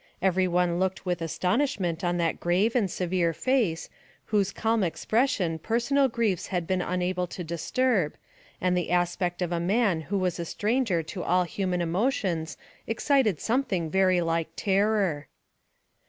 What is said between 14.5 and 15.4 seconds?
terror.